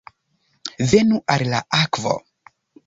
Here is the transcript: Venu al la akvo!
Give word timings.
Venu 0.93 1.21
al 1.37 1.47
la 1.53 1.61
akvo! 1.85 2.19